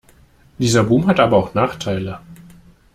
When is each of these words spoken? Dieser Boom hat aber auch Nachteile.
Dieser 0.57 0.83
Boom 0.83 1.05
hat 1.05 1.19
aber 1.19 1.37
auch 1.37 1.53
Nachteile. 1.53 2.21